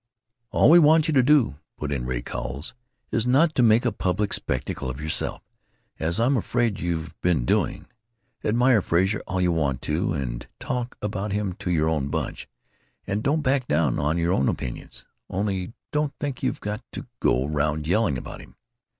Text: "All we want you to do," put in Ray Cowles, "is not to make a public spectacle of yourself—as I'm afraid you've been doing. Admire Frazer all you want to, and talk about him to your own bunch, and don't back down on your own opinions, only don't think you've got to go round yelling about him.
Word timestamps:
"All 0.49 0.71
we 0.71 0.79
want 0.79 1.07
you 1.07 1.13
to 1.13 1.21
do," 1.21 1.59
put 1.77 1.91
in 1.91 2.07
Ray 2.07 2.23
Cowles, 2.23 2.73
"is 3.11 3.27
not 3.27 3.53
to 3.53 3.61
make 3.61 3.85
a 3.85 3.91
public 3.91 4.33
spectacle 4.33 4.89
of 4.89 4.99
yourself—as 4.99 6.19
I'm 6.19 6.37
afraid 6.37 6.79
you've 6.79 7.13
been 7.21 7.45
doing. 7.45 7.85
Admire 8.43 8.81
Frazer 8.81 9.21
all 9.27 9.39
you 9.39 9.51
want 9.51 9.79
to, 9.83 10.11
and 10.13 10.47
talk 10.59 10.97
about 11.03 11.33
him 11.33 11.53
to 11.59 11.69
your 11.69 11.87
own 11.87 12.07
bunch, 12.07 12.49
and 13.05 13.21
don't 13.21 13.41
back 13.43 13.67
down 13.67 13.99
on 13.99 14.17
your 14.17 14.33
own 14.33 14.49
opinions, 14.49 15.05
only 15.29 15.73
don't 15.91 16.15
think 16.17 16.41
you've 16.41 16.61
got 16.61 16.81
to 16.93 17.05
go 17.19 17.45
round 17.45 17.85
yelling 17.85 18.17
about 18.17 18.41
him. 18.41 18.55